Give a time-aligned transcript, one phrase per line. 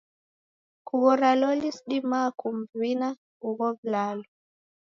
[0.87, 3.09] Kughora loli sidimaa kumwima
[3.47, 4.23] ugho w'ulalo.